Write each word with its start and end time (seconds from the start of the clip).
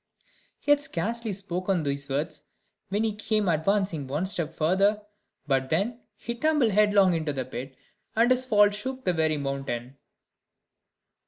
He 0.59 0.71
had 0.71 0.79
scarcely 0.81 1.31
spoken 1.31 1.83
these 1.83 2.09
words, 2.09 2.41
when 2.89 3.03
he 3.03 3.13
came 3.13 3.47
advancing 3.47 4.07
one 4.07 4.25
step 4.25 4.51
further; 4.51 5.03
but 5.45 5.69
then 5.69 5.99
he 6.15 6.33
tumbled 6.33 6.71
headlong 6.71 7.13
into 7.13 7.33
the 7.33 7.45
pit, 7.45 7.77
and 8.15 8.31
his 8.31 8.43
fall 8.43 8.71
shook 8.71 9.03
the 9.05 9.13
very 9.13 9.37
mountain. 9.37 9.97